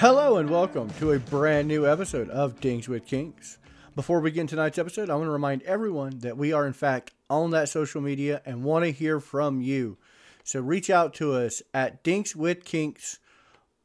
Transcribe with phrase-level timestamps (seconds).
[0.00, 3.58] Hello and welcome to a brand new episode of Dinks with Kinks.
[3.96, 7.10] Before we begin tonight's episode, I want to remind everyone that we are in fact
[7.28, 9.98] on that social media and want to hear from you.
[10.44, 13.18] So reach out to us at Dinks with Kinks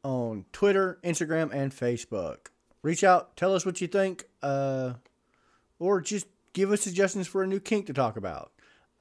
[0.04, 2.46] on Twitter, Instagram, and Facebook.
[2.82, 4.92] Reach out, tell us what you think, uh,
[5.80, 8.52] or just give us suggestions for a new kink to talk about.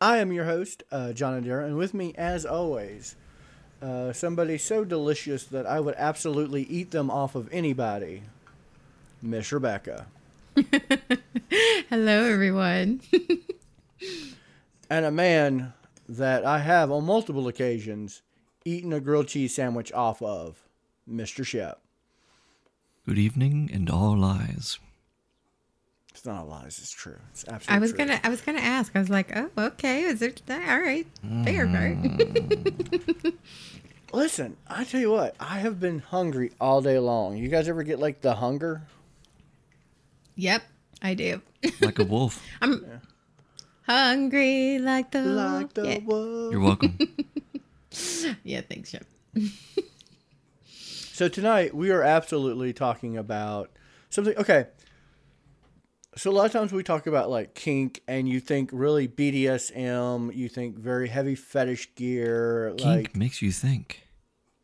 [0.01, 3.15] I am your host, uh, John Adira, and with me, as always,
[3.83, 8.23] uh, somebody so delicious that I would absolutely eat them off of anybody,
[9.21, 10.07] Miss Rebecca.
[11.89, 13.01] Hello, everyone.
[14.89, 15.73] and a man
[16.07, 18.21] that I have on multiple occasions
[18.63, 20.63] eaten a grilled cheese sandwich off of,
[21.09, 21.45] Mr.
[21.45, 21.81] Shep.
[23.05, 24.79] Good evening and all lies.
[26.23, 26.79] It's not all lies.
[26.79, 27.17] It's true.
[27.31, 27.75] It's absolutely.
[27.75, 27.97] I was true.
[27.97, 28.95] gonna, I was gonna ask.
[28.95, 30.03] I was like, oh, okay.
[30.03, 31.05] Is it all right?
[31.43, 32.01] Fair, right?
[32.01, 33.33] Mm.
[34.13, 35.35] Listen, I tell you what.
[35.37, 37.35] I have been hungry all day long.
[37.35, 38.83] You guys ever get like the hunger?
[40.37, 40.63] yep,
[41.01, 41.41] I do.
[41.81, 42.41] Like a wolf.
[42.61, 43.01] I'm
[43.85, 45.99] hungry like the Like the yeah.
[46.05, 46.53] wolf.
[46.53, 46.97] You're welcome.
[48.45, 48.61] yeah.
[48.61, 49.05] Thanks, Shep.
[51.11, 53.71] So tonight we are absolutely talking about
[54.09, 54.37] something.
[54.37, 54.67] Okay.
[56.15, 60.35] So a lot of times we talk about like kink, and you think really BDSM.
[60.35, 62.73] You think very heavy fetish gear.
[62.77, 64.01] Kink like makes you think.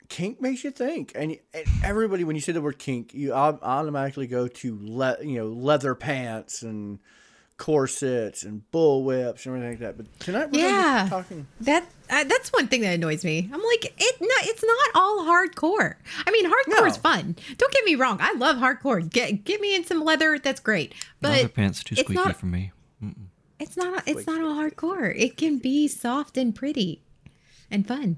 [0.08, 4.26] kink makes you think, and, and everybody when you say the word kink, you automatically
[4.26, 6.98] go to le- you know leather pants and
[7.60, 9.96] corsets and bull whips and everything like that.
[9.98, 10.80] But tonight we're Yeah.
[10.96, 11.46] gonna be talking.
[11.60, 13.50] That uh, that's one thing that annoys me.
[13.52, 15.94] I'm like, it no, it's not all hardcore.
[16.26, 17.36] I mean, hardcore is fun.
[17.58, 18.16] Don't get me wrong.
[18.20, 19.08] I love hardcore.
[19.08, 20.38] Get get me in some leather.
[20.38, 20.94] That's great.
[21.20, 22.72] But Leather pants too squeaky not- for me.
[23.04, 23.26] Mm-mm.
[23.58, 24.02] It's not.
[24.06, 25.14] It's not all hardcore.
[25.14, 27.02] It can be soft and pretty,
[27.70, 28.16] and fun.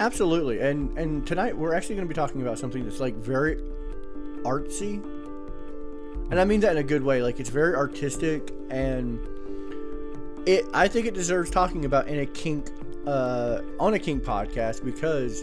[0.00, 3.56] Absolutely, and and tonight we're actually going to be talking about something that's like very
[4.42, 5.02] artsy,
[6.30, 7.22] and I mean that in a good way.
[7.22, 9.20] Like it's very artistic, and
[10.46, 10.64] it.
[10.74, 12.70] I think it deserves talking about in a kink,
[13.06, 15.42] uh, on a kink podcast because,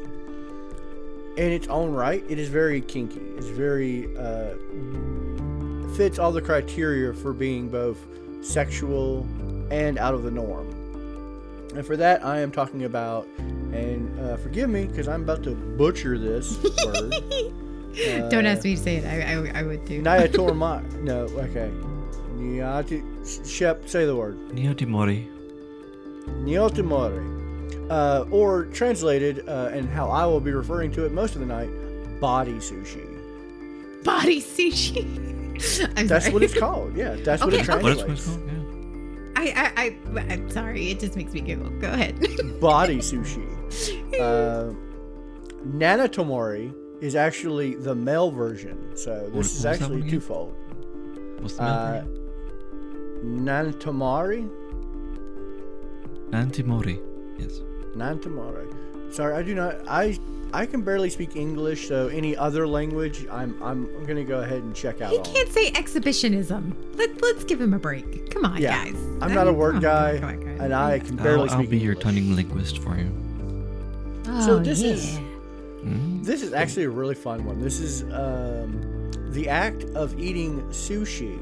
[1.37, 3.21] in its own right, it is very kinky.
[3.37, 4.55] It's very uh,
[5.95, 8.05] fits all the criteria for being both
[8.41, 9.25] sexual
[9.71, 10.69] and out of the norm.
[11.75, 15.55] And for that, I am talking about, and uh, forgive me because I'm about to
[15.55, 17.53] butcher this word.
[18.29, 19.05] Don't Uh, ask me to say it.
[19.05, 20.01] I I, I would too.
[20.01, 20.81] Nyatorma.
[21.03, 21.69] No, okay.
[22.37, 23.03] Nyati.
[23.47, 24.37] Shep, say the word.
[24.49, 25.27] Neotimori.
[26.43, 27.29] Nyotimori.
[27.89, 31.45] Uh, or translated, uh, and how I will be referring to it most of the
[31.47, 31.69] night,
[32.19, 33.05] body sushi.
[34.03, 35.03] Body sushi.
[35.97, 36.33] I'm That's sorry.
[36.33, 36.95] what it's called.
[36.95, 37.83] Yeah, that's what it Okay, okay.
[37.83, 38.01] What translates.
[38.01, 38.47] is what it's called?
[38.47, 38.59] Yeah.
[39.35, 39.83] I, I
[40.17, 40.89] I I'm sorry.
[40.91, 41.69] It just makes me giggle.
[41.79, 42.17] Go ahead.
[42.61, 43.45] body sushi.
[44.19, 44.73] Uh,
[45.67, 50.09] Nanatomori is actually the male version, so this is what was that actually one again?
[50.11, 50.55] twofold.
[51.41, 52.03] What's the Uh,
[53.25, 53.51] number?
[53.51, 54.49] Nanatomari?
[56.29, 56.99] Nantimori.
[57.37, 57.61] Yes.
[57.95, 58.67] Nanatomari.
[59.13, 59.75] Sorry, I do not.
[59.87, 60.17] I
[60.53, 64.63] I can barely speak English, so any other language, I'm I'm, I'm gonna go ahead
[64.63, 65.11] and check out.
[65.11, 66.73] he can't say exhibitionism.
[66.95, 68.29] Let Let's give him a break.
[68.31, 68.95] Come on, Yeah, guys.
[69.21, 70.47] I'm I not a word guy, on, on.
[70.63, 72.03] and I can barely I'll, I'll speak be your English.
[72.15, 73.11] tongue linguist for you.
[74.45, 75.19] So Oh, this is-
[76.23, 77.61] This is actually a really fun one.
[77.61, 81.39] This is um, the act of eating sushi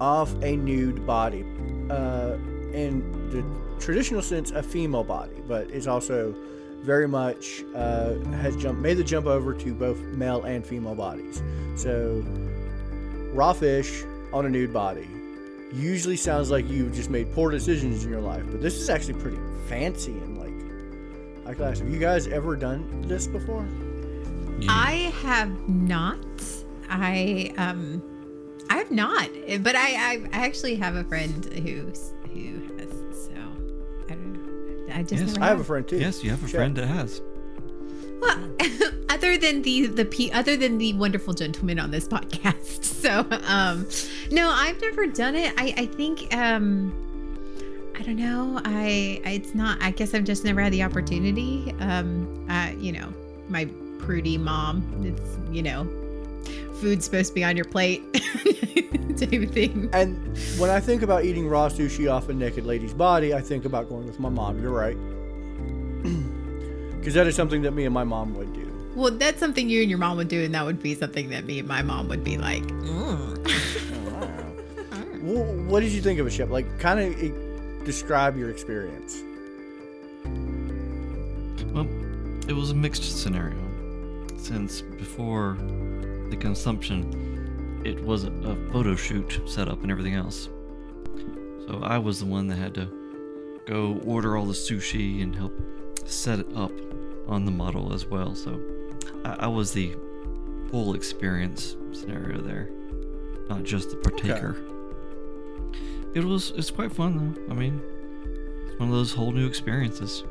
[0.00, 1.44] off a nude body.
[1.90, 2.36] Uh,
[2.72, 3.42] in the
[3.80, 6.34] traditional sense, a female body, but it's also
[6.82, 11.42] very much uh, has jumped made the jump over to both male and female bodies.
[11.74, 12.22] So
[13.32, 15.08] raw fish on a nude body
[15.72, 19.14] usually sounds like you've just made poor decisions in your life, but this is actually
[19.14, 20.45] pretty fancy and like
[21.46, 21.78] high class.
[21.78, 23.66] Have you guys ever done this before?
[24.58, 24.68] Yeah.
[24.70, 26.18] I have not.
[26.88, 28.02] I um,
[28.70, 29.28] I have not.
[29.62, 31.92] But I I, I actually have a friend who
[32.32, 33.26] who has.
[33.26, 33.32] So
[34.08, 34.94] I don't know.
[34.94, 35.98] I just Yes, I have a friend too.
[35.98, 36.58] yes, you have a Shep.
[36.58, 37.20] friend that has.
[38.20, 38.50] Well,
[39.10, 42.82] other than the the p other than the wonderful gentleman on this podcast.
[42.84, 43.86] So, um,
[44.30, 45.52] no, I've never done it.
[45.58, 46.92] I I think um,
[47.98, 48.60] I don't know.
[48.64, 49.80] I it's not.
[49.80, 51.74] I guess I've just never had the opportunity.
[51.80, 53.12] Um, uh, you know,
[53.48, 54.84] my prudy mom.
[55.02, 55.84] It's you know,
[56.80, 59.88] food's supposed to be on your plate, type of thing.
[59.92, 63.64] And when I think about eating raw sushi off a naked lady's body, I think
[63.64, 64.60] about going with my mom.
[64.60, 64.96] You're right.
[66.98, 68.92] Because that is something that me and my mom would do.
[68.96, 71.44] Well, that's something you and your mom would do, and that would be something that
[71.44, 72.64] me and my mom would be like.
[72.64, 73.36] "Mm."
[75.22, 76.50] Well, what did you think of a Shep?
[76.50, 77.20] Like, kind of
[77.86, 79.22] describe your experience.
[81.72, 81.88] Well,
[82.48, 83.56] it was a mixed scenario,
[84.36, 85.56] since before
[86.30, 90.48] the consumption, it was a, photo shoot set up and everything else.
[91.68, 92.90] So I was the one that had to
[93.66, 95.52] go order all the sushi and help
[96.04, 96.72] set it up
[97.28, 98.34] on the model as well.
[98.34, 98.60] So
[99.24, 99.94] I, I was the
[100.70, 102.68] full experience scenario there,
[103.48, 104.56] not just the partaker.
[106.16, 107.52] It was it's quite fun though.
[107.52, 107.78] I mean,
[108.70, 110.24] it's one of those whole new experiences.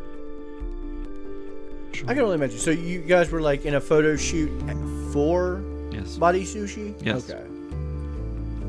[2.08, 2.58] I can only imagine.
[2.58, 4.50] So you guys were like in a photo shoot
[5.14, 5.62] for
[5.92, 6.18] Yes.
[6.18, 6.94] Body Sushi?
[7.02, 7.30] Yes.
[7.30, 7.44] Okay.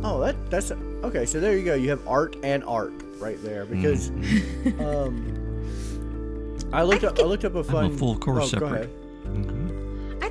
[0.04, 0.70] Oh, that that's
[1.04, 1.24] okay.
[1.24, 1.74] So there you go.
[1.74, 4.80] You have art and art right there because Mhm.
[5.06, 7.16] um, I looked I up.
[7.16, 8.90] think I looked up a I'm a full course oh, go separate.
[8.90, 8.90] ahead.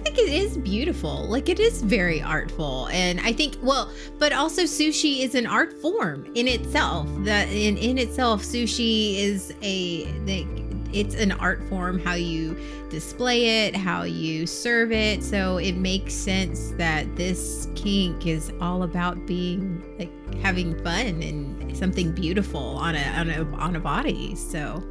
[0.05, 1.25] Think it is beautiful.
[1.27, 5.73] Like it is very artful, and I think well, but also sushi is an art
[5.81, 7.07] form in itself.
[7.25, 10.47] That in in itself, sushi is a like
[10.93, 11.99] it's an art form.
[11.99, 12.55] How you
[12.89, 15.23] display it, how you serve it.
[15.23, 21.75] So it makes sense that this kink is all about being like having fun and
[21.75, 24.35] something beautiful on a on a on a body.
[24.35, 24.83] So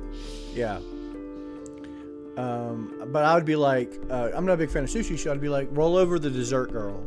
[0.52, 0.81] Yeah.
[2.36, 5.31] Um, but I would be like, uh, I'm not a big fan of sushi, so
[5.31, 7.06] I'd be like, roll over the dessert girl.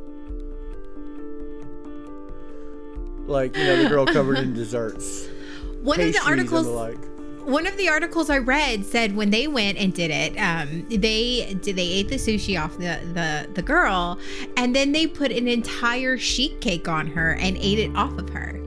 [3.25, 5.27] Like you know, the girl covered in desserts.
[5.81, 6.65] one of the articles.
[6.65, 6.97] the like.
[7.45, 11.57] one of the articles I read said when they went and did it, um, they
[11.62, 14.18] did they ate the sushi off the, the the girl,
[14.56, 18.29] and then they put an entire sheet cake on her and ate it off of
[18.29, 18.57] her.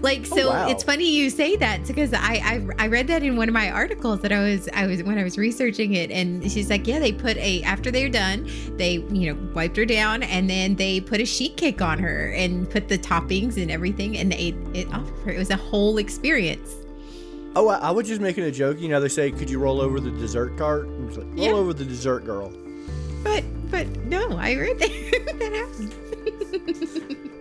[0.00, 0.68] Like Oh, so, wow.
[0.68, 3.70] it's funny you say that because I, I I read that in one of my
[3.70, 6.98] articles that I was I was when I was researching it, and she's like, yeah,
[6.98, 11.00] they put a after they're done, they you know wiped her down, and then they
[11.00, 14.56] put a sheet cake on her and put the toppings and everything, and they ate
[14.74, 15.30] it off of her.
[15.32, 16.74] It was a whole experience.
[17.56, 18.78] Oh, I, I was just making a joke.
[18.80, 21.36] You know, they say, "Could you roll over the dessert cart?" And it's like, roll
[21.38, 21.52] Yeah.
[21.52, 22.52] over the dessert girl.
[23.24, 24.90] But but no, I read that
[25.38, 27.30] that happened.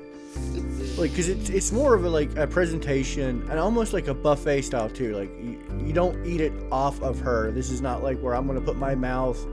[0.97, 4.61] like because it's it's more of a like a presentation and almost like a buffet
[4.63, 7.51] style too like you, you don't eat it off of her.
[7.51, 9.43] This is not like where i'm gonna put my mouth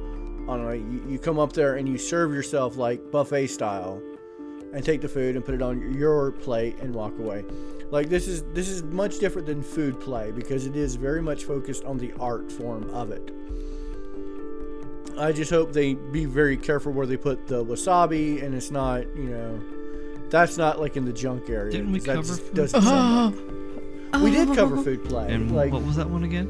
[0.48, 4.02] on it you, you come up there and you serve yourself like buffet style
[4.74, 7.44] and take the food and put it on your plate and walk away.
[7.90, 11.44] Like this is this is much different than food play because it is very much
[11.44, 13.30] focused on the art form of it.
[15.16, 19.02] I just hope they be very careful where they put the wasabi and it's not
[19.16, 19.62] you know
[20.30, 21.70] that's not like in the junk area.
[21.72, 22.54] Didn't we 'cause that cover just food?
[22.54, 23.32] doesn't sound ah.
[24.14, 24.22] right.
[24.22, 24.54] We did ah.
[24.54, 24.82] cover Oh.
[24.82, 25.32] food play.
[25.32, 26.46] And like what was that one again?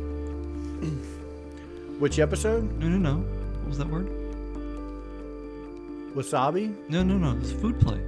[1.99, 2.71] which episode?
[2.79, 3.17] No, no, no.
[3.61, 4.09] What was that word?
[6.15, 6.75] Wasabi?
[6.89, 7.37] No, no, no.
[7.41, 7.99] It's food play.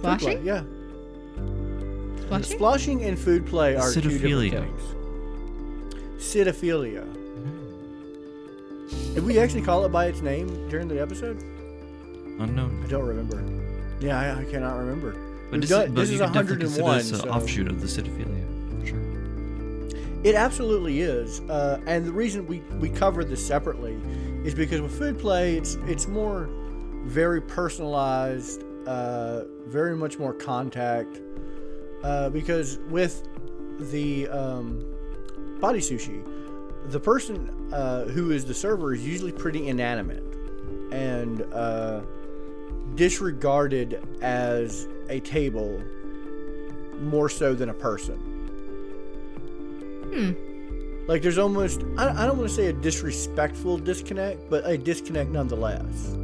[0.00, 0.62] Food play, Yeah.
[2.26, 2.56] Splashing?
[2.58, 4.50] Splashing and food play are two different Sitophilia.
[4.50, 4.82] things.
[6.22, 7.04] Sitophilia.
[7.04, 9.14] Mm-hmm.
[9.14, 11.42] Did we actually call it by its name during the episode?
[12.38, 12.82] Unknown.
[12.84, 13.42] I don't remember.
[14.00, 15.16] Yeah, I, I cannot remember.
[15.50, 17.68] But this, done- is, but this is could definitely consider 101, this an so- offshoot
[17.68, 18.80] of the sitophilia.
[18.80, 20.20] For sure.
[20.24, 23.96] It absolutely is, uh, and the reason we we cover this separately
[24.44, 26.48] is because with food play, it's it's more
[27.04, 31.20] very personalized, uh, very much more contact.
[32.02, 33.26] Uh, because with
[33.92, 34.84] the um,
[35.60, 36.24] body sushi,
[36.90, 40.22] the person uh, who is the server is usually pretty inanimate
[40.92, 42.00] and uh,
[42.98, 45.80] disregarded as a table
[47.00, 48.16] more so than a person.
[50.12, 50.32] Hmm.
[51.06, 55.30] Like there's almost I, I don't want to say a disrespectful disconnect, but a disconnect
[55.30, 56.14] nonetheless.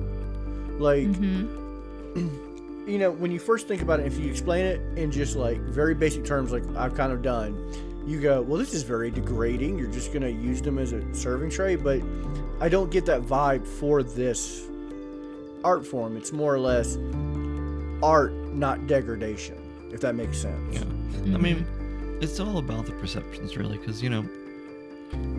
[0.79, 2.87] Like Mm-hmm.
[2.89, 5.61] you know, when you first think about it, if you explain it in just like
[5.61, 7.57] very basic terms, like I've kind of done,
[8.05, 9.79] you go, well, this is very degrading.
[9.79, 12.03] You're just gonna use them as a serving tray, but
[12.61, 14.69] I don't get that vibe for this
[15.65, 16.17] art form.
[16.17, 16.97] It's more or less
[18.03, 19.57] art, not degradation.
[19.93, 20.75] If that makes sense.
[20.75, 21.35] Yeah.
[21.35, 21.67] I mean,
[22.21, 24.25] it's all about the perceptions, really, because you know,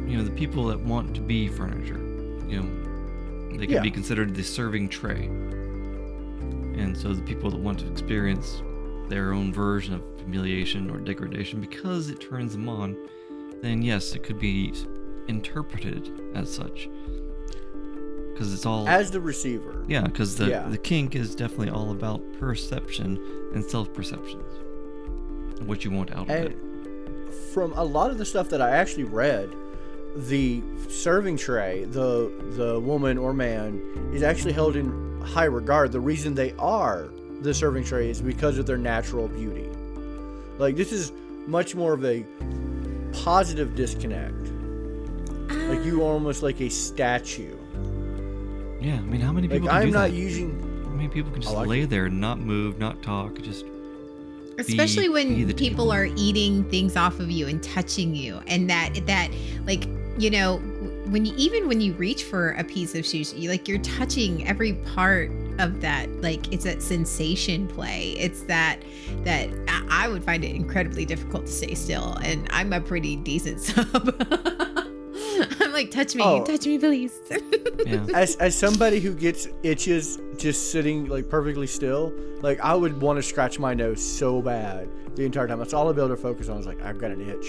[0.08, 2.00] you know, the people that want to be furniture,
[2.48, 3.82] you know, they can Yeah.
[3.82, 8.62] be considered the serving tray, and so the people that want to experience
[9.10, 12.96] their own version of humiliation or degradation because it turns them on,
[13.62, 14.74] then yes, it could be
[15.28, 16.90] interpreted as such.
[18.36, 19.82] Because it's all As the receiver.
[19.88, 20.68] yeah, because the Yeah.
[20.68, 23.18] the kink is definitely all about perception
[23.54, 24.44] and self perceptions,
[25.66, 26.58] what you want out of it.
[27.54, 29.50] from a lot of the stuff that I actually read,
[30.18, 33.82] the serving tray, the the woman or man,
[34.14, 35.94] is actually held in high regard.
[35.94, 37.08] The reason they are
[37.42, 39.70] the serving tray is because of their natural beauty.
[40.58, 41.14] Like this is
[41.48, 42.26] much more of a
[43.24, 44.52] positive disconnect.
[45.70, 47.56] Like you are almost like a statue.
[48.86, 50.14] Yeah, I mean, how many Like people can I'm do not that?
[50.14, 50.60] using.
[50.84, 51.90] How many people can just like lay it.
[51.90, 53.66] there and not move, not talk, just
[54.60, 55.92] especially be when the people table.
[55.92, 59.30] are eating things off of you and touching you and that that
[59.66, 59.86] like
[60.18, 60.58] you know
[61.08, 64.74] when you even when you reach for a piece of sushi like you're touching every
[64.96, 68.80] part of that like it's that sensation play it's that
[69.26, 73.18] that i, I would find it incredibly difficult to stay still and i'm a pretty
[73.18, 74.55] decent sub i'm
[75.76, 76.44] like touch me Oh.
[76.44, 77.20] touch me please
[77.86, 78.06] yeah.
[78.14, 83.18] As as somebody who gets itches just sitting like perfectly still, like I would want
[83.18, 85.60] to scratch my nose so bad the entire time.
[85.60, 86.60] That's all I'd be able to focus on.
[86.60, 87.48] Is like I've got an itch,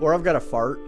[0.00, 0.78] or I've got a fart.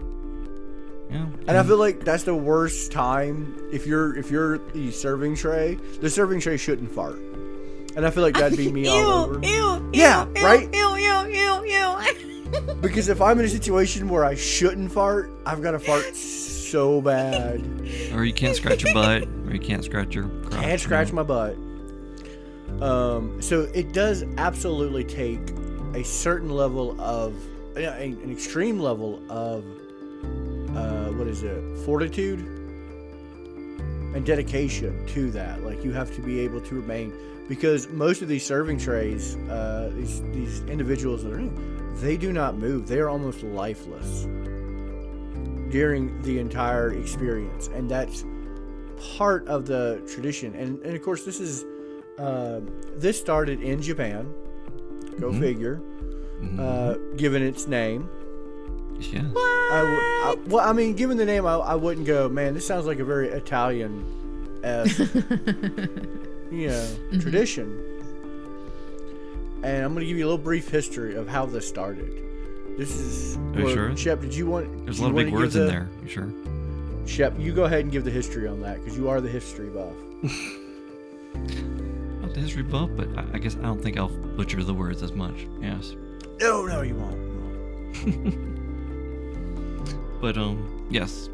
[1.09, 1.25] yeah.
[1.47, 5.75] And I feel like that's the worst time if you're if you're the serving tray.
[6.01, 7.17] The serving tray shouldn't fart,
[7.95, 9.39] and I feel like that'd be me all over.
[9.45, 10.73] ew, Yeah, ew, right?
[10.73, 11.95] Ew, ew, ew, ew.
[12.81, 16.15] Because if I'm in a situation where I shouldn't fart, I've got to fart
[16.69, 17.61] so bad.
[18.13, 20.61] Or you can't scratch your butt, or you can't scratch your crotch.
[20.61, 21.55] Can't scratch my butt.
[22.81, 25.39] Um, so it does absolutely take
[25.95, 27.35] a certain level of,
[27.75, 29.65] uh, an extreme level of,
[30.75, 32.39] uh, what is it, fortitude
[34.13, 35.63] and dedication to that.
[35.63, 37.11] Like you have to be able to remain,
[37.47, 41.51] because most of these serving trays, uh, these these individuals that are in,
[42.01, 42.87] they do not move.
[42.87, 44.27] They are almost lifeless
[45.69, 48.25] during the entire experience, and that's
[49.15, 50.53] part of the tradition.
[50.55, 51.65] And and of course, this is
[52.17, 52.59] uh,
[52.97, 54.33] this started in Japan.
[55.19, 55.39] Go Mhm.
[55.39, 55.81] figure.
[56.41, 56.59] Mhm.
[56.59, 58.09] Uh, given its name,
[58.99, 59.19] yeah.
[59.35, 62.29] I w- I, well, I mean, given the name, I, I wouldn't go.
[62.29, 64.05] Man, this sounds like a very Italian,
[64.63, 64.99] esque,
[66.51, 66.87] you know,
[67.19, 67.77] tradition.
[69.63, 72.09] And I'm going to give you a little brief history of how this started.
[72.79, 73.35] This is.
[73.35, 73.97] Are you well, sure?
[73.97, 74.85] Shep, did you want?
[74.85, 75.89] There's a lot of big words give in the- there.
[76.01, 76.31] You sure?
[77.05, 79.67] Shep, you go ahead and give the history on that because you are the history
[79.67, 79.91] buff.
[82.21, 85.03] Not the history buff, but I, I guess I don't think I'll butcher the words
[85.03, 85.45] as much.
[85.59, 85.95] Yes.
[86.39, 86.81] No, no.
[86.81, 88.45] You won't.
[90.21, 91.29] But um, yes,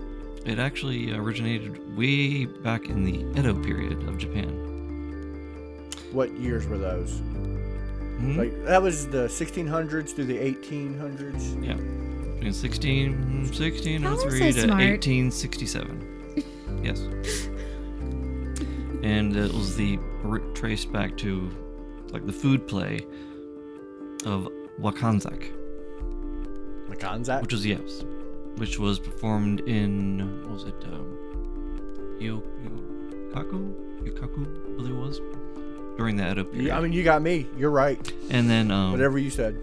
[0.46, 4.50] it actually originated way back in the Edo period of Japan.
[6.12, 7.20] What years were those?
[8.18, 8.38] Hmm?
[8.38, 11.66] Like that was the 1600s through the 1800s.
[11.66, 11.76] Yeah,
[12.36, 13.12] between 16,
[13.44, 14.80] 1603 so to smart.
[14.82, 16.44] 1867.
[16.84, 17.00] yes.
[19.04, 20.00] And it was the
[20.54, 21.50] traced back to
[22.12, 23.06] like the food play
[24.26, 24.48] of
[24.80, 25.52] Wakanzak,
[26.90, 27.42] Wakanzak?
[27.42, 28.04] which was yes,
[28.58, 30.76] which was performed in what was it?
[30.86, 31.18] Um,
[32.20, 35.20] Yo- Yokaku, Yokaku, I believe it was
[35.98, 36.68] during the Edo period.
[36.68, 37.48] Yeah, I mean, you got me.
[37.58, 38.00] You're right.
[38.30, 39.58] and then um, Whatever you said.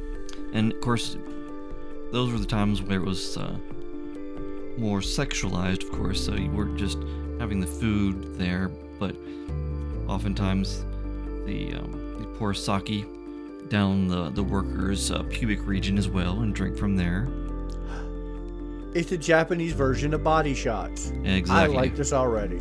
[0.52, 1.16] and of course,
[2.12, 3.54] those were the times where it was uh,
[4.78, 6.24] more sexualized, of course.
[6.24, 6.98] So you weren't just
[7.38, 9.14] having the food there, but
[10.08, 10.84] oftentimes
[11.46, 13.06] the um, you pour sake
[13.68, 17.28] down the the workers' uh, pubic region as well and drink from there.
[18.94, 21.12] It's a Japanese version of body shots.
[21.24, 21.76] Exactly.
[21.76, 22.60] I like this already.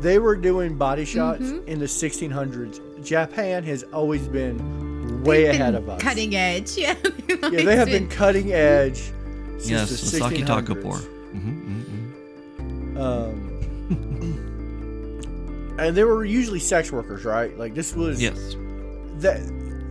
[0.00, 1.66] They were doing body shots Mhm.
[1.66, 2.80] in the 1600s.
[3.02, 6.00] Japan has always been way They've ahead been of us.
[6.02, 6.76] Cutting edge.
[6.76, 6.94] Yeah.
[7.28, 9.12] Yeah, they have been cutting edge
[9.58, 10.46] since yes, the the sake 1600s.
[10.46, 11.00] takapor.
[11.34, 12.96] Mm-hmm, mm-hmm.
[13.00, 13.40] Um,
[15.78, 17.56] and they were usually sex workers, right?
[17.58, 18.56] Like this was Yes.
[19.18, 19.40] that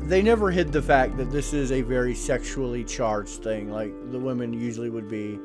[0.08, 3.72] they never hid the fact that this is a very sexually charged thing.
[3.72, 5.40] Like the women usually would be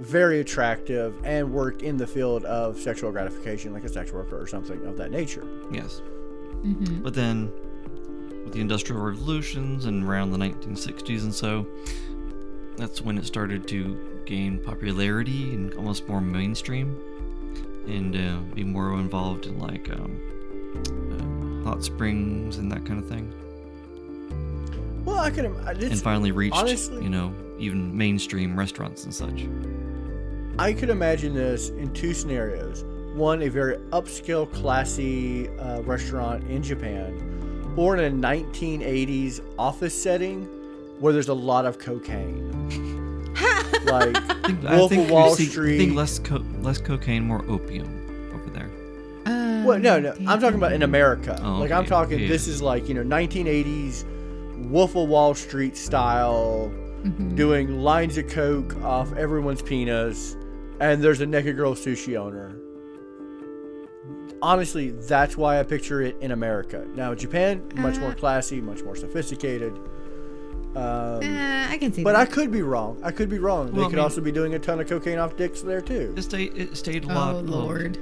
[0.00, 4.46] very attractive and work in the field of sexual gratification, like a sex worker or
[4.46, 5.44] something of that nature.
[5.70, 6.02] Yes.
[6.64, 7.02] Mhm.
[7.02, 7.50] But then,
[8.44, 11.66] with the Industrial Revolutions and around the 1960s and so,
[12.76, 13.96] that's when it started to
[14.26, 16.96] gain popularity and almost more mainstream,
[17.86, 20.18] and uh, be more involved in like um,
[21.64, 23.32] uh, hot springs and that kind of thing.
[25.04, 25.44] Well, I can.
[25.44, 29.46] im- and finally reached, honestly- you know, even mainstream restaurants and such.
[30.58, 32.84] I could imagine this in two scenarios.
[33.14, 40.44] One, a very upscale, classy uh, restaurant in Japan, or in a 1980s office setting
[41.00, 42.50] where there's a lot of cocaine.
[43.84, 45.78] like I think, Wolf I of Wall see- Street.
[45.78, 48.70] think less co- less cocaine, more opium over there.
[49.64, 50.12] Well, no, no.
[50.12, 51.38] Um, I'm talking about in America.
[51.42, 52.18] Oh, like I'm talking.
[52.20, 52.28] yeah.
[52.28, 54.04] This is like you know 1980s
[54.68, 56.70] Wolf of Wall Street style,
[57.04, 57.34] Mhm.
[57.36, 60.36] doing lines of coke off everyone's penis,
[60.80, 62.56] and there's a naked girl sushi owner.
[64.42, 66.84] Honestly, that's why I picture it in America.
[66.94, 69.72] Now, Japan, much more Uh, classy, much more sophisticated.
[70.76, 72.20] Um, Uh, I can see but that.
[72.20, 72.98] I could be wrong.
[73.02, 73.66] I could be wrong.
[73.66, 75.80] Well, they I could mean- also be doing a ton of cocaine off dicks there
[75.80, 76.12] too.
[76.16, 76.52] It stayed.
[76.56, 77.36] It stayed a lot.
[77.36, 77.98] oh of- lord.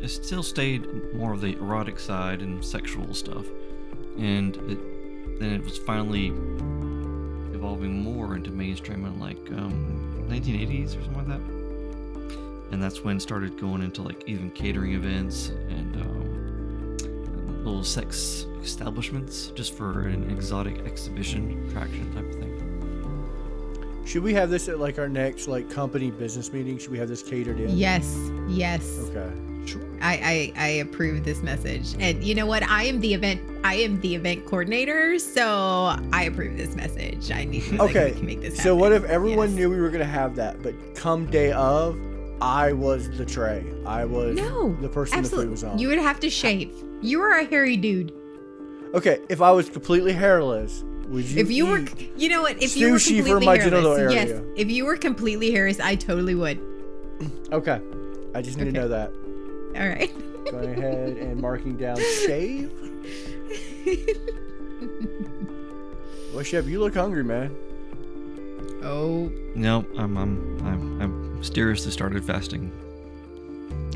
[0.00, 3.44] it still stayed more of the erotic side and sexual stuff,
[4.16, 6.28] and it, then it was finally
[7.52, 11.40] evolving more into mainstream in like um, 1980s or something like that.
[12.74, 16.96] And that's when started going into like even catering events and um,
[17.64, 24.02] little sex establishments just for an exotic exhibition attraction type of thing.
[24.04, 26.76] Should we have this at like our next like company business meeting?
[26.76, 27.76] Should we have this catered in?
[27.78, 28.98] Yes, yes.
[29.10, 29.32] Okay.
[29.66, 29.80] Sure.
[30.02, 31.94] I, I I approve this message.
[32.00, 32.64] And you know what?
[32.68, 37.30] I am the event I am the event coordinator, so I approve this message.
[37.30, 38.12] I need like, Okay.
[38.16, 38.64] we make this happen.
[38.64, 39.56] So what if everyone Yes.
[39.58, 41.96] knew we were gonna have that, but come day of,
[42.40, 43.64] I was the tray.
[43.86, 45.78] I was No, the person the food was on.
[45.78, 46.72] You would have to shave.
[47.02, 48.12] You are a hairy dude.
[48.94, 51.40] okay, if I was completely hairless, would you?
[51.40, 51.84] if you were
[52.16, 52.62] you know what?
[52.62, 54.42] If you were sushi for completely my hairless, genital yes.
[54.56, 56.60] If you were completely hairless, I totally would.
[57.52, 57.80] Okay,
[58.34, 59.10] I just need to know that.
[59.76, 60.12] All right.
[60.50, 62.70] Going ahead and marking down shave.
[66.32, 67.54] Well, Shep, you look hungry, man.
[68.82, 72.72] oh, No, I'm I'm I'm, I'm mysteriously started fasting.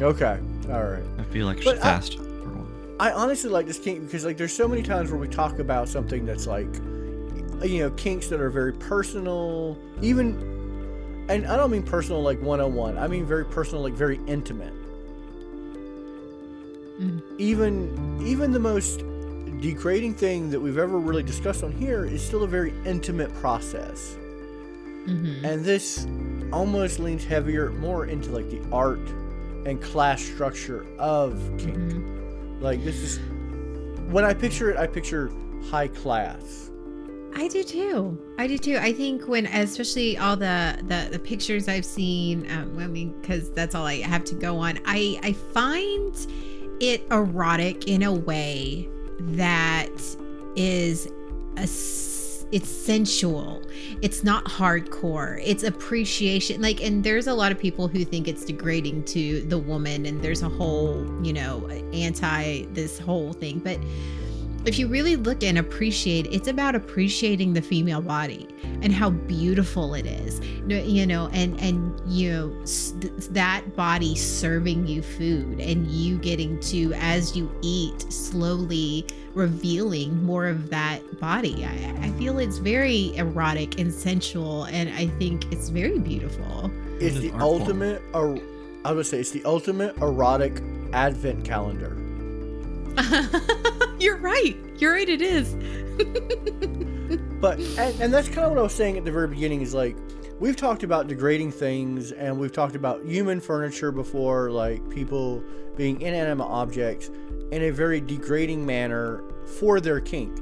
[0.02, 0.38] Okay,
[0.71, 1.02] all right.
[1.19, 2.67] I feel like I But should I- fast for a while.
[3.00, 5.88] I honestly like this kink because like there's so many times where we talk about
[5.88, 6.69] something that's like
[7.64, 12.99] you know kinks that are very personal, even and I don't mean personal like 101.
[12.99, 14.75] I mean very personal like very intimate.
[17.00, 17.23] Mhm.
[17.38, 19.02] Even even the most
[19.61, 24.17] degrading thing that we've ever really discussed on here is still a very intimate process.
[25.08, 25.44] Mhm.
[25.44, 26.06] And this
[26.52, 29.06] almost leans heavier more into like the art
[29.66, 31.76] and class structure of kink.
[31.76, 32.60] Mhm.
[32.60, 33.20] Like this is
[34.10, 35.30] when I picture it, I picture
[35.70, 36.70] high class.
[37.34, 38.18] I do too.
[38.38, 38.78] I do too.
[38.80, 43.50] I think when, especially all the the, the pictures I've seen, um, I mean, because
[43.52, 44.78] that's all I have to go on.
[44.86, 46.14] I I find
[46.80, 48.88] it erotic in a way
[49.21, 49.90] that
[50.56, 51.08] is
[51.56, 51.66] a
[52.50, 53.63] it's sensual.
[54.00, 55.41] It's not hardcore.
[55.45, 56.63] It's appreciation.
[56.63, 60.23] Like, and there's a lot of people who think it's degrading to the woman, and
[60.23, 63.78] there's a whole, you know, anti this whole thing, but
[64.69, 68.47] if you really look and appreciate it's about appreciating the female body
[68.83, 72.65] and how beautiful it is you know and and you know
[73.31, 80.47] that body serving you food and you getting to as you eat slowly revealing more
[80.47, 85.71] of that body i, I feel it's very erotic and sensual and i think it's
[85.71, 88.02] very beautiful It's is the art ultimate.
[88.15, 88.39] Er,
[88.85, 90.61] I would say it's the ultimate erotic
[90.93, 91.97] advent calendar.
[94.21, 95.54] you're right you're right it is
[97.41, 99.73] But and, and that's kind of what I was saying at the very beginning is
[99.73, 99.97] like
[100.41, 105.43] we've talked about degrading things and we've talked about human furniture before, like people
[105.76, 107.11] being inanimate objects
[107.52, 109.23] in a very degrading manner
[109.59, 110.37] for their kink.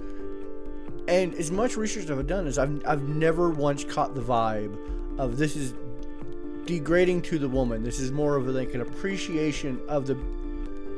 [1.07, 4.77] And as much research as I've done is I've I've never once caught the vibe
[5.19, 5.75] of this is
[6.65, 7.83] degrading to the woman.
[7.83, 10.17] This is more of like an appreciation of the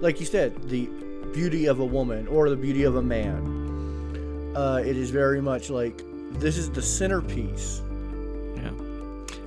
[0.00, 0.88] like you said, the
[1.32, 4.52] beauty of a woman or the beauty of a man.
[4.56, 6.02] Uh, it is very much like
[6.40, 7.80] this is the centerpiece,
[8.56, 8.70] Yeah.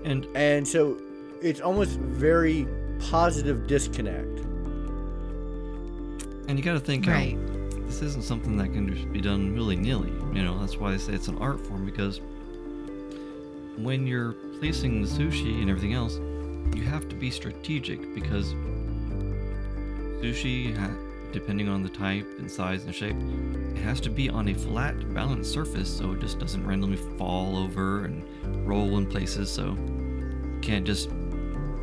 [0.04, 0.98] And and so
[1.42, 2.68] it's almost very
[3.00, 4.40] positive disconnect.
[6.48, 7.38] and you got to think how right
[7.86, 10.12] this isn't something that can just be done willy nilly.
[10.34, 12.22] You know, that's why they say it's an art form because
[13.78, 16.20] when you're placing the sushi and everything else,
[16.76, 18.54] you have to be strategic because
[20.22, 20.96] sushi, ha-
[21.32, 23.16] depending on the type and size and shape,
[23.76, 27.58] it has to be on a flat, balanced surface so it just doesn't randomly fall
[27.58, 28.24] over and
[28.68, 29.50] roll in places.
[29.50, 31.10] So you can't just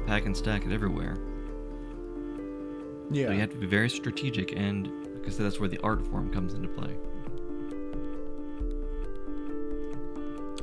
[0.06, 1.18] pack and stack it everywhere.
[3.10, 3.26] Yeah.
[3.26, 6.06] So you have to be very strategic, and like I said, that's where the art
[6.06, 6.96] form comes into play.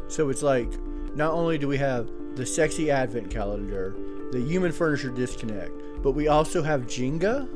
[0.08, 0.72] So it's like
[1.16, 3.96] not only do we have the sexy advent calendar,
[4.32, 5.72] the human furniture disconnect,
[6.04, 7.50] but we also have Jenga.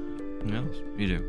[0.45, 0.63] Yes,
[0.97, 1.23] you do.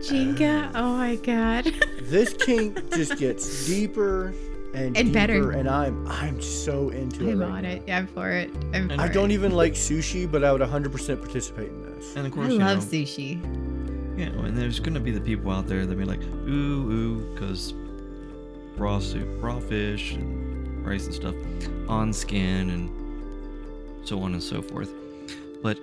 [0.00, 0.68] Jenga.
[0.74, 1.72] Uh, oh my god.
[2.08, 4.32] This kink just gets deeper
[4.72, 5.50] and, And better.
[5.50, 7.32] and I'm I'm so into it.
[7.32, 7.68] I'm right on now.
[7.70, 7.90] it.
[7.90, 8.50] I'm for it.
[8.72, 9.34] I'm for I don't it.
[9.34, 12.16] even like sushi, but I would 100% participate in this.
[12.16, 13.38] And of course, I you love know, sushi.
[14.16, 17.74] yeah, and there's gonna be the people out there that be like, ooh, ooh, because
[18.78, 21.34] raw soup, raw fish, and rice and stuff
[21.88, 24.90] on skin, and so on and so forth.
[25.62, 25.78] But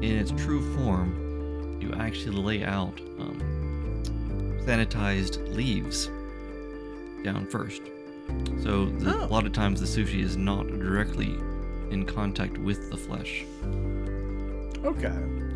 [0.00, 1.29] in its true form,
[1.80, 4.02] you actually lay out um,
[4.64, 6.10] sanitized leaves
[7.24, 7.82] down first.
[8.62, 9.24] So the, Oh.
[9.24, 11.34] a lot of times the sushi is not directly
[11.90, 13.44] in contact with the flesh
[14.84, 15.12] Okay.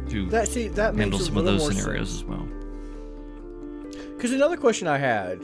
[0.08, 2.22] to That see that handle some of those scenarios sense.
[2.22, 2.48] as well.
[4.16, 5.40] Because another question I had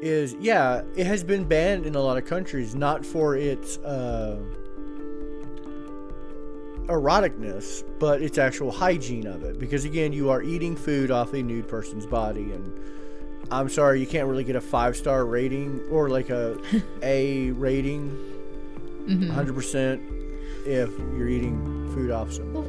[0.00, 4.38] is, yeah, it has been banned in a lot of countries, not for its uh,
[6.88, 9.58] eroticness, but its actual hygiene of it.
[9.58, 12.72] Because again, you are eating food off a nude person's body, and
[13.50, 16.58] I'm sorry, you can't really get a five star rating or like a
[17.02, 18.10] A rating,
[19.06, 19.28] Mhm.
[19.28, 20.02] 100 percent,
[20.66, 22.52] if you're eating food off some.
[22.52, 22.66] Well,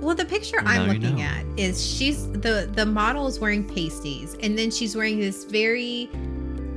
[0.00, 1.22] well, the picture Well, I'm now you looking know.
[1.22, 6.08] at is she's the the model is wearing pasties, and then she's wearing this very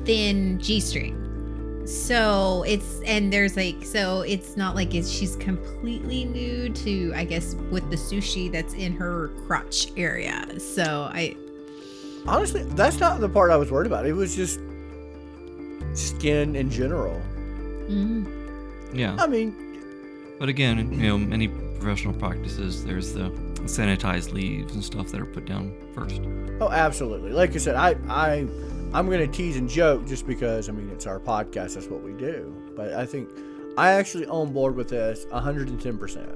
[0.05, 1.17] thin g-string.
[1.85, 7.23] So it's and there's like so it's not like it's she's completely nude to I
[7.25, 10.59] guess with the sushi that's in her crotch area.
[10.59, 11.35] So I
[12.27, 14.05] Honestly, that's not the part I was worried about.
[14.05, 14.59] It was just
[15.93, 17.19] skin in general.
[17.89, 18.25] mm,
[18.93, 19.15] Yeah.
[19.19, 19.55] I mean,
[20.39, 23.29] But again, you know, many professional practices, there's the
[23.65, 26.21] sanitized leaves and stuff that are put down first.
[26.59, 27.31] Oh, absolutely.
[27.31, 28.47] Like I said, I, I,
[28.93, 31.75] I'm going to tease and joke just because I mean it's our podcast.
[31.75, 32.53] That's what we do.
[32.75, 33.29] But I think
[33.77, 35.97] I actually on board with this 110.
[35.97, 36.29] percent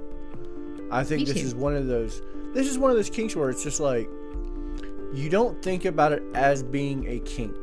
[0.92, 1.48] I think Me this too.
[1.48, 2.22] is one of those.
[2.54, 4.10] This is one of those kinks where it's just like
[5.14, 7.56] you don't think about it as being a kink.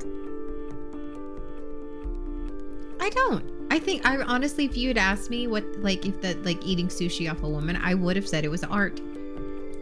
[3.01, 3.45] I don't.
[3.71, 6.89] I think I honestly, if you had asked me what like if the like eating
[6.89, 9.01] sushi off a woman, I would have said it was art.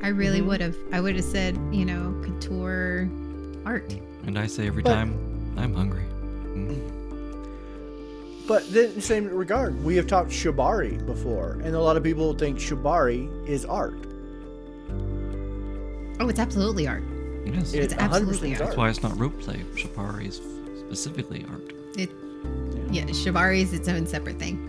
[0.02, 0.46] I really Mhm.
[0.46, 0.76] would have.
[0.92, 3.08] I would have said, you know, couture
[3.64, 3.92] art.
[4.26, 5.14] And I say every But- time,
[5.56, 6.04] I'm hungry.
[6.54, 6.78] Mm.
[8.48, 12.02] But then, in the same regard, we have talked shibari before, and a lot of
[12.02, 13.94] people think shibari is art.
[16.18, 17.02] Oh, it's absolutely art.
[17.46, 17.72] It is.
[17.74, 18.58] It's It's absolutely art.
[18.58, 19.60] That's why it's not rope play.
[19.76, 20.40] Shibari is
[20.80, 21.72] specifically art.
[21.96, 22.10] It,
[22.90, 24.66] yeah, shibari is its own separate thing.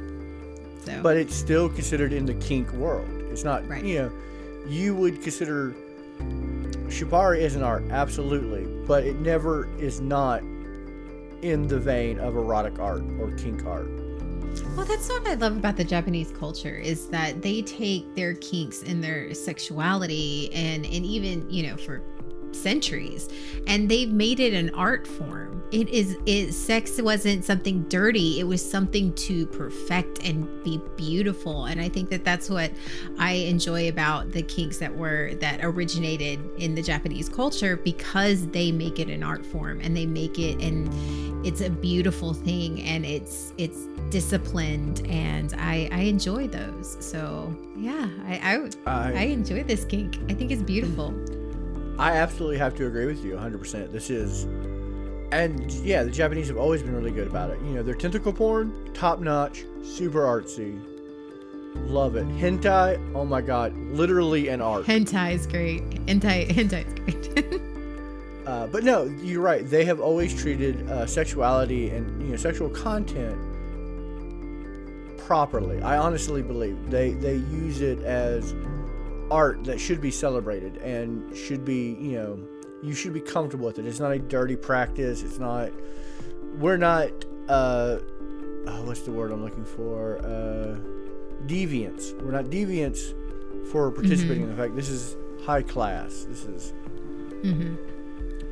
[0.86, 3.08] So, but it's still considered in the kink world.
[3.32, 3.84] It's not, Right.
[3.84, 4.12] you know,
[4.68, 5.74] you would consider
[6.88, 10.42] shibari as an art, absolutely, but it never is not
[11.42, 13.88] in the vein of erotic art or kink art.
[14.76, 18.84] well, that's what I love about the Japanese culture is that they take their kinks
[18.84, 22.02] and their sexuality and and even you know for
[22.56, 23.30] centuries
[23.68, 25.64] and they've made it an art form.
[25.72, 31.66] It is it sex wasn't something dirty it was something to perfect and be beautiful
[31.66, 32.72] and i think that that's what
[33.18, 38.72] i enjoy about the kinks that were that originated in the japanese culture because they
[38.72, 40.90] make it an art form and they make it and
[41.46, 46.98] it's a beautiful thing and it's it's disciplined and i i enjoy those.
[47.00, 50.20] So yeah i i, I I, enjoy this kink.
[50.30, 51.14] I think it's beautiful
[52.02, 53.92] I absolutely have to agree with you 100%.
[53.92, 54.46] This is,
[55.32, 57.60] and yeah, the Japanese have always been really good about it.
[57.62, 60.82] You know, their tentacle porn, top notch, super artsy.
[61.76, 62.28] Love it.
[62.30, 64.86] Hentai, oh my god, literally an art.
[64.88, 67.62] hentai is great hentai hentai is great
[68.48, 69.70] Uh, but no, you're right.
[69.70, 73.38] They have always treated uh, sexuality and you know sexual content
[75.20, 75.80] properly.
[75.84, 78.56] I honestly believe they they use it as
[79.32, 82.40] art that should be celebrated and should be you know
[82.84, 83.86] you should be comfortable with it.
[83.86, 85.24] It's not a dirty practice.
[85.24, 85.72] It's not.
[86.58, 87.10] We're not.
[87.48, 88.00] Uh,
[88.68, 90.18] oh, what's the word I'm looking for?
[90.20, 90.78] Uh,
[91.48, 92.20] deviants.
[92.22, 93.14] We're not deviants
[93.72, 94.76] for participating in the fact.
[94.76, 95.16] This is
[95.46, 96.26] high class.
[96.28, 96.74] This is
[97.42, 97.76] hmm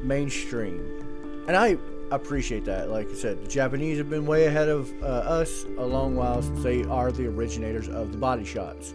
[0.01, 1.43] mainstream.
[1.47, 1.77] And I
[2.11, 2.89] appreciate that.
[2.89, 6.41] Like I said, the Japanese have been way ahead of uh, us a long while
[6.41, 8.93] since they are the originators of the body shots.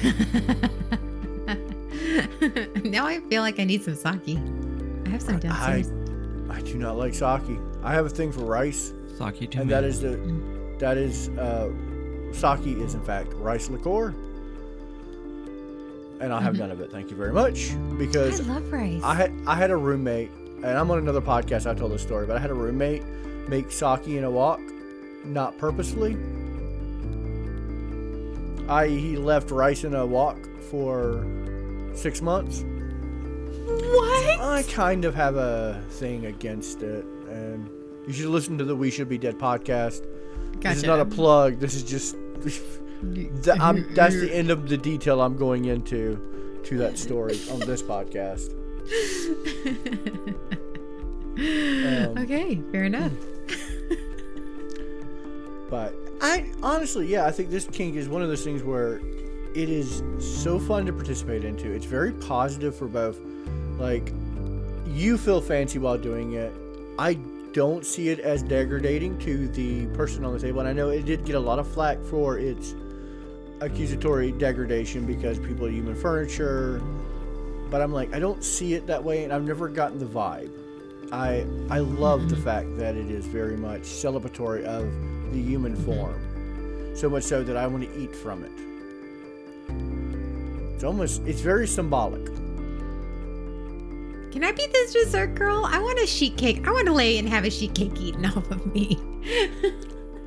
[2.84, 4.38] now I feel like I need some sake.
[5.06, 5.90] I have some I, downstairs.
[6.50, 7.58] I do not like sake.
[7.82, 9.74] I have a thing for rice, Sake to and me.
[9.74, 10.16] that is the
[10.78, 11.70] that is uh,
[12.32, 14.14] sake is in fact rice liqueur.
[16.20, 16.58] And I'll have Mhm.
[16.60, 16.90] none of it.
[16.92, 17.70] Thank you very much.
[17.96, 19.00] Because I love rice.
[19.02, 21.66] I had I had a roommate, and I'm on another podcast.
[21.70, 23.02] I told this story, but I had a roommate
[23.48, 24.60] make sake in a wok,
[25.24, 26.16] not purposely.
[28.70, 30.38] I he left rice in a wok
[30.70, 31.26] for
[31.94, 32.62] six months.
[33.66, 34.40] what?
[34.40, 37.68] I kind of have a thing against it, and
[38.06, 40.06] you should listen to the We Should Be Dead podcast.
[40.60, 41.58] This is not a plug.
[41.58, 42.16] This is just.
[43.02, 48.54] That's the end of the detail I'm going into to that story on this podcast.
[51.40, 53.12] Um, okay, fair enough.
[55.70, 59.00] But I honestly, yeah, I think this kink is one of those things where
[59.54, 61.72] it is so fun to participate into.
[61.72, 63.18] It's very positive for both.
[63.78, 64.12] Like,
[64.86, 66.52] you feel fancy while doing it.
[66.98, 67.14] I
[67.52, 70.60] don't see it as degrading to the person on the table.
[70.60, 72.74] And I know it did get a lot of flack for its
[73.60, 76.82] accusatory degradation because people are human furniture.
[77.70, 80.50] But I'm like, I don't see it that way, and I've never gotten the vibe.
[81.12, 84.84] I I love the fact that it is very much celebratory of
[85.32, 88.52] the human form, so much so that I want to eat from it.
[90.74, 92.24] It's almost it's very symbolic.
[94.32, 95.64] Can I be this dessert girl?
[95.66, 96.66] I want a sheet cake.
[96.66, 98.96] I want to lay and have a sheet cake eaten off of me.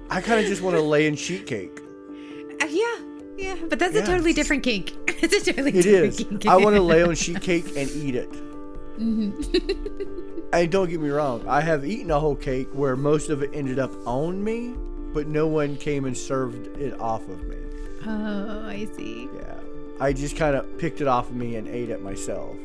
[0.10, 1.80] I kind of just want to lay in sheet cake.
[2.62, 2.96] Uh, yeah,
[3.38, 4.04] yeah, but that's Yeah.
[4.04, 4.94] a totally different cake.
[5.24, 6.40] It's a totally It different is.
[6.44, 6.48] cake.
[6.52, 8.30] I want to lay on sheet cake and eat it.
[10.54, 13.50] and don't get me wrong, I have eaten a whole cake where most of it
[13.54, 14.76] ended up on me,
[15.14, 17.58] but no one came and served it off of me.
[18.06, 19.30] Oh, I see.
[19.36, 19.56] Yeah.
[20.00, 22.56] I just kind of picked it off of me and ate it myself.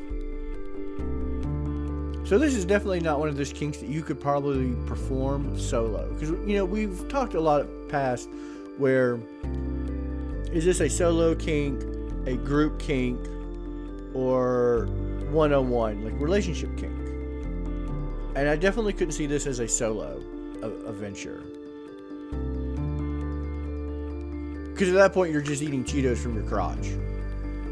[2.24, 6.12] So this is definitely not one of those kinks that you could probably perform solo.
[6.12, 8.28] Because, you know, we've talked a lot past
[8.76, 9.18] where
[10.52, 11.82] is this a solo kink,
[12.26, 13.18] a group kink,
[14.14, 14.86] or
[15.30, 16.92] one-on-one, like relationship kink?
[18.34, 20.22] And I definitely couldn't see this as a solo
[20.62, 21.42] a- adventure.
[24.78, 26.86] Because at that point, you're just eating Cheetos from your crotch.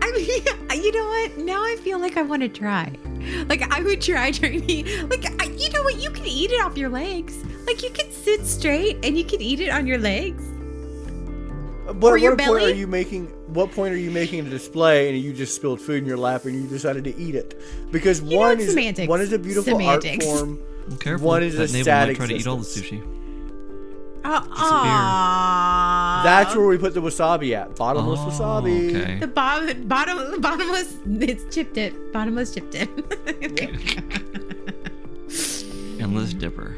[0.03, 0.27] I mean,
[0.83, 1.39] you know what?
[1.39, 2.93] Now I feel like I want to try.
[3.47, 5.09] Like I would try trying to eat.
[5.09, 6.03] Like I, you know what?
[6.03, 7.45] You can eat it off your legs.
[7.65, 10.43] Like you can sit straight and you can eat it on your legs.
[11.95, 13.27] What, Or your what point are you making?
[13.55, 16.45] What point are you making a display and you just spilled food in your lap
[16.45, 17.57] and you decided to eat it?
[17.93, 19.09] Because know, one it's is semantics.
[19.09, 20.27] one is a beautiful Semantics.
[20.27, 20.59] art form.
[20.99, 21.29] Careful.
[21.29, 23.26] One is that a navel sad might try to eat all the sushi.
[24.25, 26.25] Oh, Disappear.
[26.25, 27.77] That's where we put the wasabi at.
[27.77, 28.97] Bottomless Oh, wasabi.
[28.97, 29.19] okay.
[29.19, 30.97] the bottom, bottom, bottomless.
[31.07, 32.13] It's chipped it.
[32.13, 32.89] Bottomless chipped it.
[36.01, 36.75] Endless dipper.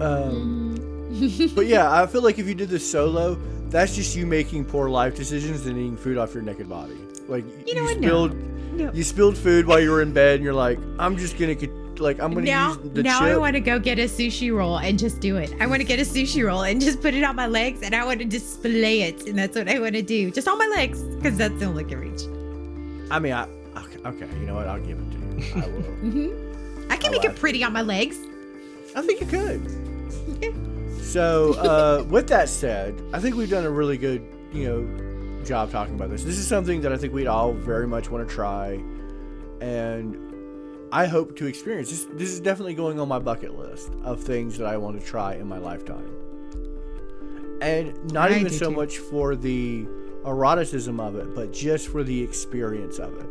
[0.00, 0.74] Um,
[1.54, 3.36] but yeah, I feel like if you did this solo,
[3.68, 6.98] that's just you making poor life decisions and eating food off your naked body.
[7.28, 8.00] Like You know what?
[8.00, 8.08] No.
[8.08, 8.34] spilled,
[8.74, 8.92] No.
[8.92, 11.70] you spilled food while you were in bed, and you're like, I'm just gonna get
[12.02, 13.28] like I'm gonna now, use the now chip.
[13.28, 15.54] I want to go get a sushi roll and just do it.
[15.60, 17.94] I want to get a sushi roll and just put it on my legs, and
[17.94, 20.66] I want to display it, and that's what I want to do, just on my
[20.66, 22.22] legs, because that's the only I can reach.
[23.10, 23.44] I mean, I
[23.76, 24.66] okay, okay, you know what?
[24.66, 25.62] I'll give it to you.
[25.62, 25.82] I will.
[26.02, 26.90] mm-hmm.
[26.90, 28.18] I can I make it pretty on my legs.
[28.94, 30.62] I think you could.
[31.12, 35.70] So, uh, with that said, I think we've done a really good, you know, job
[35.70, 36.24] talking about this.
[36.24, 38.82] This is something that I think we'd all very much want to try,
[39.60, 40.31] and
[40.92, 41.88] I hope to experience.
[41.88, 45.04] This, this is definitely going on my bucket list of things that I want to
[45.04, 46.06] try in my lifetime,
[47.62, 48.76] and not I even so too.
[48.76, 49.86] much for the
[50.26, 53.26] eroticism of it, but just for the experience of it.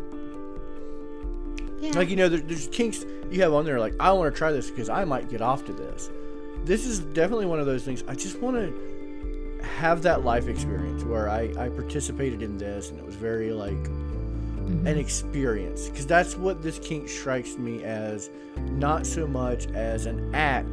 [1.82, 1.92] Yeah.
[1.92, 3.80] Like you know, there, there's kinks you have on there.
[3.80, 6.10] Like I want to try this because I might get off to this.
[6.66, 8.04] This is definitely one of those things.
[8.08, 13.00] I just want to have that life experience where I I participated in this and
[13.00, 13.78] it was very like
[14.62, 14.88] Mm-hmm.
[14.88, 18.30] an experience because that's what this kink strikes me as.
[18.72, 20.68] Not so much as an act,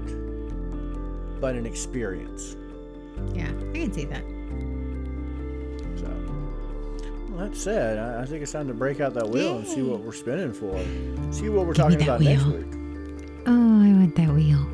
[1.41, 2.57] but an experience.
[3.35, 4.25] yeah, I can see that.
[5.99, 6.09] So.
[7.31, 9.83] Well, that said, I, I think it's time to break out that wheel and see
[9.83, 10.77] what we're spinning for.
[11.33, 12.67] See what we're Give talking about next week.
[13.47, 14.67] Oh, I want that wheel.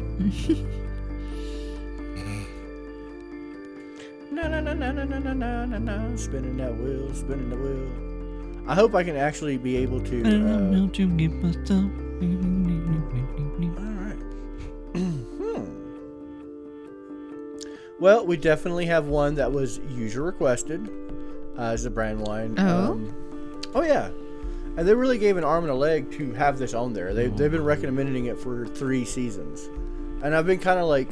[4.33, 6.16] Na na na na na na na na na.
[6.16, 8.03] Spinning that wheel, spinning the wheel.
[8.66, 10.20] I hope I can actually be able to.
[10.20, 11.85] I don't Uh, know to give myself.
[13.79, 14.18] all right.
[14.94, 15.20] Hmm.
[18.00, 20.88] Well, we definitely have one that was user requested
[21.59, 22.55] uh, as a brand wine.
[22.59, 22.92] Oh?
[22.92, 23.14] Um,
[23.74, 24.11] oh yeah.
[24.77, 27.14] And they really gave an arm and a leg to have this on there.
[27.14, 29.68] They, they've been recommending it for three seasons,
[30.22, 31.11] and I've been kind of like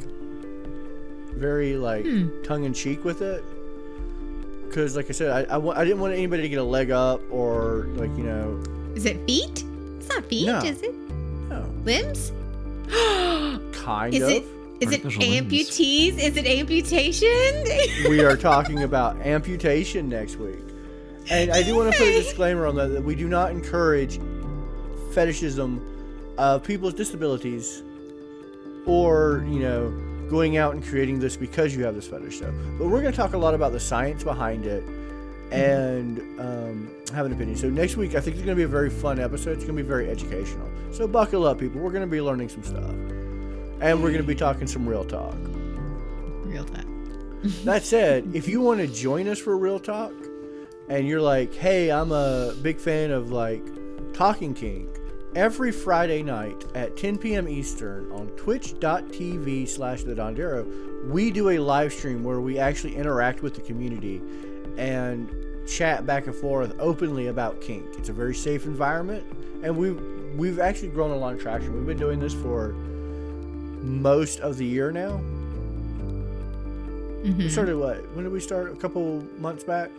[1.37, 2.27] very like Hmm.
[2.43, 3.43] tongue in cheek with it.
[4.73, 7.21] Because, like I said, I, I, I didn't want anybody to get a leg up
[7.29, 8.59] or like you know,
[8.95, 9.63] Is it feet?
[9.99, 10.57] It's not feet, No.
[10.63, 10.95] is it?
[11.47, 12.31] no, Limbs?
[13.83, 14.29] kind Is of.
[14.29, 14.43] it?
[14.79, 15.53] Is it Artificial limbs.
[15.53, 16.17] amputees?
[16.17, 18.09] Is it amputation?
[18.09, 20.57] we are talking about amputation next week.
[21.29, 24.19] And I do want to put a disclaimer on that that we do not encourage
[25.13, 25.79] fetishism
[26.39, 27.83] of people's disabilities
[28.87, 29.93] or, you know,
[30.33, 32.39] going out and creating this because you have this fetish.
[32.39, 34.83] So, but we're going to talk a lot about the science behind it
[35.51, 37.55] and um, have an opinion.
[37.55, 39.51] So next week, I think it's going to be a very fun episode.
[39.51, 40.67] It's going to be very educational.
[40.91, 41.79] So buckle up, people.
[41.79, 42.89] We're going to be learning some stuff.
[43.79, 45.35] And we're going to be talking some real talk.
[46.43, 46.85] Real talk.
[47.65, 50.13] That said, if you want to join us for Real Talk
[50.87, 53.61] and you're like, hey, I'm a big fan of like
[54.13, 54.87] Talking Kink
[55.35, 57.47] every Friday night at 10 p.m.
[57.47, 60.65] Eastern on twitch.tv slash the Dondero,
[61.09, 64.21] we do a live stream where we actually interact with the community
[64.77, 65.29] and
[65.67, 67.85] chat back and forth openly about kink.
[67.97, 69.25] It's a very safe environment,
[69.63, 70.01] and we've
[70.35, 71.73] we've actually grown a lot of traction.
[71.73, 72.73] We've been doing this for
[73.81, 75.21] most of the year now.
[77.23, 77.37] Mm-hmm.
[77.37, 77.97] We started what?
[78.15, 78.73] When did we start?
[78.73, 79.89] A couple months back.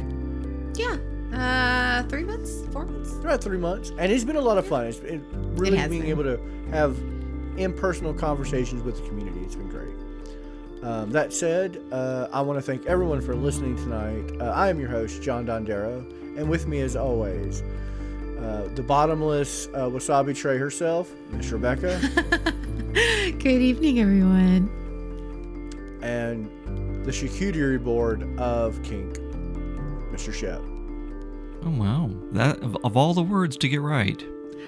[0.75, 0.97] Yeah.
[1.35, 3.13] Uh, three months, four months.
[3.17, 4.87] About three months, and it's been a lot of fun.
[4.87, 5.21] It's it
[5.55, 6.11] really has being been.
[6.11, 6.39] able to
[6.71, 6.97] have
[7.57, 9.41] impersonal conversations with the community.
[9.41, 9.95] It's been great.
[10.83, 14.41] Um, that said, uh, I want to thank everyone for listening tonight.
[14.41, 15.99] Uh, I am your host, John Dondero,
[16.39, 17.63] and with me, as always,
[18.39, 21.99] uh, the bottomless uh, wasabi tray herself, Miss Rebecca,
[22.93, 24.69] Good evening, everyone.
[26.03, 26.51] and
[27.07, 29.17] the charcuterie board of kink,
[30.13, 30.33] Mr.
[30.35, 30.61] Shep.
[31.65, 32.11] Oh wow!
[32.33, 34.23] That of, of all the words to get right.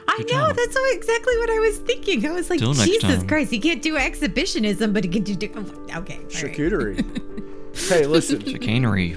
[0.09, 0.57] I Good know job.
[0.57, 2.25] that's exactly what I was thinking.
[2.27, 3.29] I was like, Till next Jesus time.
[3.29, 5.35] Christ, he can't do exhibitionism, but he can do.
[5.35, 6.29] do okay, all right.
[6.29, 7.05] Charcuterie.
[7.89, 9.17] hey, listen, Chicanery.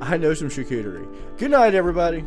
[0.00, 1.06] I know some charcuterie.
[1.38, 2.24] Good night, everybody.